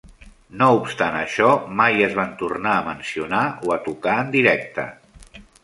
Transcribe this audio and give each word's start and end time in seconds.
No 0.61 0.69
obstant 0.77 1.17
això, 1.17 1.49
mai 1.83 2.01
es 2.07 2.17
van 2.21 2.33
tornar 2.41 2.73
a 2.79 2.87
mencionar 2.89 3.45
o 3.69 3.77
a 3.79 3.81
tocar 3.91 4.19
en 4.25 4.35
directe. 4.41 4.91